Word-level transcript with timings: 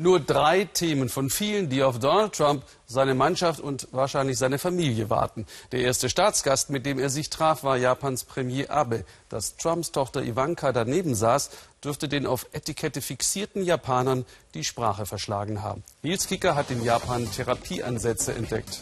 Nur 0.00 0.18
drei 0.18 0.64
Themen 0.64 1.10
von 1.10 1.28
vielen, 1.28 1.68
die 1.68 1.82
auf 1.82 1.98
Donald 1.98 2.32
Trump, 2.32 2.62
seine 2.86 3.14
Mannschaft 3.14 3.60
und 3.60 3.86
wahrscheinlich 3.92 4.38
seine 4.38 4.58
Familie 4.58 5.10
warten. 5.10 5.44
Der 5.72 5.80
erste 5.80 6.08
Staatsgast, 6.08 6.70
mit 6.70 6.86
dem 6.86 6.98
er 6.98 7.10
sich 7.10 7.28
traf, 7.28 7.64
war 7.64 7.76
Japans 7.76 8.24
Premier 8.24 8.70
Abe. 8.70 9.04
Dass 9.28 9.58
Trumps 9.58 9.92
Tochter 9.92 10.22
Ivanka 10.22 10.72
daneben 10.72 11.14
saß, 11.14 11.50
dürfte 11.84 12.08
den 12.08 12.24
auf 12.26 12.46
Etikette 12.52 13.02
fixierten 13.02 13.62
Japanern 13.62 14.24
die 14.54 14.64
Sprache 14.64 15.04
verschlagen 15.04 15.62
haben. 15.62 15.84
Nils 16.00 16.26
Kicker 16.26 16.54
hat 16.54 16.70
in 16.70 16.82
Japan 16.82 17.30
Therapieansätze 17.30 18.32
entdeckt. 18.32 18.80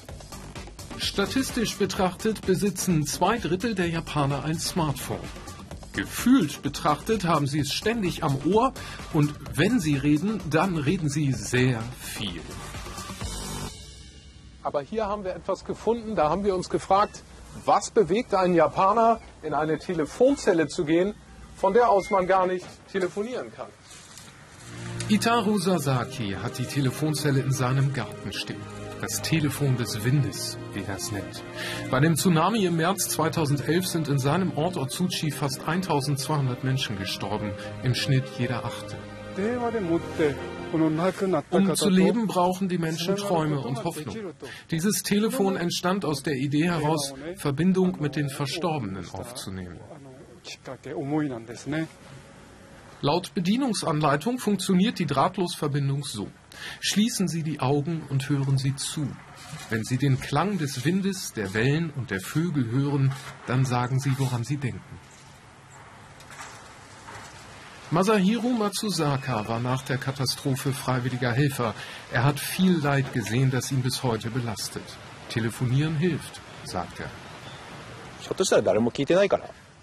Statistisch 0.98 1.79
betrachtet 1.79 2.46
besitzen 2.46 3.05
zwei 3.09 3.39
Drittel 3.39 3.75
der 3.75 3.89
Japaner 3.89 4.45
ein 4.45 4.61
Smartphone. 4.61 5.19
Gefühlt 5.93 6.62
betrachtet 6.62 7.25
haben 7.25 7.46
sie 7.46 7.61
es 7.61 7.73
ständig 7.73 8.23
am 8.23 8.39
Ohr 8.45 8.73
und 9.12 9.34
wenn 9.54 9.80
sie 9.80 9.96
reden, 9.96 10.41
dann 10.50 10.77
reden 10.77 11.09
sie 11.09 11.32
sehr 11.32 11.82
viel. 12.00 12.41
Aber 14.63 14.82
hier 14.82 15.07
haben 15.07 15.25
wir 15.25 15.35
etwas 15.35 15.64
gefunden, 15.64 16.14
da 16.14 16.29
haben 16.29 16.44
wir 16.44 16.54
uns 16.54 16.68
gefragt, 16.68 17.22
was 17.64 17.90
bewegt 17.90 18.35
einen 18.35 18.54
Japaner, 18.54 19.21
in 19.43 19.54
eine 19.54 19.79
Telefonzelle 19.79 20.68
zu 20.68 20.85
gehen, 20.85 21.14
von 21.57 21.72
der 21.72 21.89
aus 21.89 22.11
man 22.11 22.27
gar 22.27 22.46
nicht 22.46 22.66
telefonieren 22.93 23.52
kann. 23.55 23.68
Itaru 25.08 25.58
Sasaki 25.58 26.36
hat 26.43 26.58
die 26.58 26.66
Telefonzelle 26.66 27.41
in 27.41 27.52
seinem 27.52 27.93
Garten 27.93 28.32
stehen 28.32 28.88
das 29.00 29.22
Telefon 29.22 29.76
des 29.76 30.04
Windes, 30.04 30.58
wie 30.72 30.82
er 30.86 30.96
es 30.96 31.12
nennt. 31.12 31.43
Bei 31.90 32.00
dem 32.00 32.16
Tsunami 32.16 32.64
im 32.64 32.77
März 32.77 33.08
2011 33.11 33.86
sind 33.86 34.08
in 34.08 34.19
seinem 34.19 34.56
Ort 34.56 34.77
Otsuchi 34.77 35.30
fast 35.30 35.66
1200 35.66 36.64
Menschen 36.64 36.98
gestorben, 36.98 37.52
im 37.83 37.94
Schnitt 37.94 38.24
jeder 38.38 38.64
Achte. 38.64 38.97
Um 41.50 41.74
zu 41.74 41.88
leben, 41.88 42.27
brauchen 42.27 42.69
die 42.69 42.78
Menschen 42.78 43.16
Träume 43.16 43.61
und 43.61 43.84
Hoffnung. 43.84 44.16
Dieses 44.70 45.02
Telefon 45.02 45.56
entstand 45.56 46.05
aus 46.05 46.22
der 46.22 46.34
Idee 46.34 46.68
heraus, 46.70 47.14
Verbindung 47.36 47.96
mit 48.00 48.16
den 48.16 48.28
Verstorbenen 48.28 49.08
aufzunehmen. 49.12 49.78
Laut 53.00 53.32
Bedienungsanleitung 53.34 54.38
funktioniert 54.38 54.98
die 54.98 55.06
Drahtlosverbindung 55.06 56.02
so. 56.02 56.28
Schließen 56.80 57.28
Sie 57.28 57.44
die 57.44 57.60
Augen 57.60 58.02
und 58.08 58.28
hören 58.28 58.58
Sie 58.58 58.74
zu. 58.74 59.08
Wenn 59.70 59.84
Sie 59.84 59.98
den 59.98 60.18
Klang 60.18 60.58
des 60.58 60.84
Windes, 60.84 61.32
der 61.32 61.55
Wellen 61.55 61.90
und 61.90 62.10
der 62.10 62.20
Vögel 62.20 62.70
hören, 62.72 63.12
dann 63.46 63.64
sagen 63.64 64.00
Sie, 64.00 64.12
woran 64.18 64.42
Sie 64.42 64.56
denken. 64.56 64.98
Masahiro 67.92 68.48
Matsusaka 68.48 69.48
war 69.48 69.60
nach 69.60 69.83
der 69.83 69.96
Katastrophe 69.96 70.72
freiwilliger 70.72 71.33
Helfer. 71.33 71.74
Er 72.12 72.24
hat 72.24 72.40
viel 72.40 72.78
Leid 72.78 73.12
gesehen, 73.12 73.50
das 73.50 73.70
ihn 73.70 73.80
bis 73.80 74.02
heute 74.02 74.30
belastet. 74.30 74.83
Telefonieren 75.30 75.96
hilft, 75.96 76.40
sagt 76.64 77.00
er. 77.00 77.10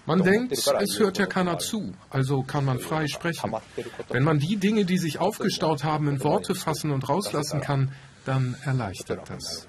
Man 0.06 0.22
denkt, 0.22 0.52
es 0.52 0.98
hört 0.98 1.18
ja 1.18 1.26
keiner 1.26 1.58
zu, 1.58 1.92
also 2.10 2.42
kann 2.42 2.64
man 2.64 2.78
frei 2.78 3.08
sprechen. 3.08 3.52
Wenn 4.08 4.22
man 4.22 4.38
die 4.38 4.56
Dinge, 4.56 4.84
die 4.84 4.98
sich 4.98 5.18
aufgestaut 5.18 5.82
haben, 5.82 6.08
in 6.08 6.22
Worte 6.22 6.54
fassen 6.54 6.92
und 6.92 7.08
rauslassen 7.08 7.60
kann, 7.60 7.92
dann 8.24 8.56
erleichtert 8.64 9.28
das. 9.28 9.66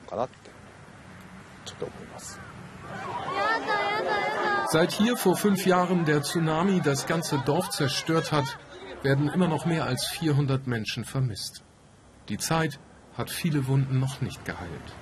Seit 4.69 4.91
hier 4.91 5.17
vor 5.17 5.35
fünf 5.35 5.65
Jahren 5.65 6.05
der 6.05 6.21
Tsunami 6.21 6.81
das 6.81 7.07
ganze 7.07 7.39
Dorf 7.45 7.69
zerstört 7.69 8.31
hat, 8.31 8.59
werden 9.01 9.29
immer 9.29 9.47
noch 9.47 9.65
mehr 9.65 9.85
als 9.85 10.05
400 10.07 10.67
Menschen 10.67 11.05
vermisst. 11.05 11.63
Die 12.29 12.37
Zeit 12.37 12.79
hat 13.17 13.31
viele 13.31 13.67
Wunden 13.67 13.99
noch 13.99 14.21
nicht 14.21 14.43
geheilt. 14.45 14.93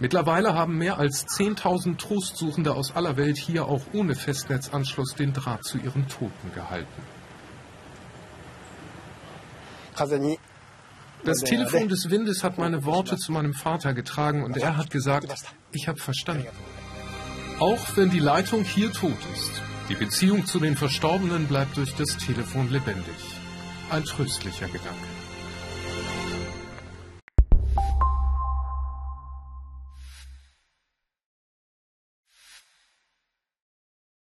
Mittlerweile 0.00 0.54
haben 0.54 0.78
mehr 0.78 0.98
als 0.98 1.26
10.000 1.26 1.98
Trostsuchende 1.98 2.74
aus 2.74 2.94
aller 2.94 3.16
Welt 3.16 3.36
hier 3.36 3.66
auch 3.66 3.82
ohne 3.92 4.14
Festnetzanschluss 4.14 5.14
den 5.14 5.32
Draht 5.32 5.64
zu 5.64 5.78
ihren 5.78 6.06
Toten 6.08 6.52
gehalten. 6.54 7.02
Das 11.24 11.40
Telefon 11.40 11.88
des 11.88 12.10
Windes 12.10 12.44
hat 12.44 12.58
meine 12.58 12.84
Worte 12.84 13.16
zu 13.16 13.32
meinem 13.32 13.54
Vater 13.54 13.92
getragen 13.92 14.44
und 14.44 14.56
er 14.56 14.76
hat 14.76 14.90
gesagt, 14.90 15.34
ich 15.72 15.88
habe 15.88 15.98
verstanden. 15.98 16.46
Auch 17.58 17.96
wenn 17.96 18.10
die 18.10 18.20
Leitung 18.20 18.62
hier 18.62 18.92
tot 18.92 19.18
ist, 19.34 19.60
die 19.88 19.96
Beziehung 19.96 20.46
zu 20.46 20.60
den 20.60 20.76
Verstorbenen 20.76 21.48
bleibt 21.48 21.76
durch 21.76 21.94
das 21.96 22.16
Telefon 22.16 22.70
lebendig. 22.70 23.16
Ein 23.90 24.04
tröstlicher 24.04 24.66
Gedanke. 24.66 25.08